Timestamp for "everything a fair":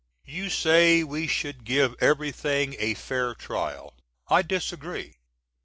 2.01-3.35